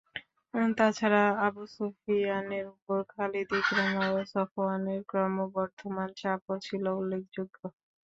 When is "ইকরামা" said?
3.59-4.01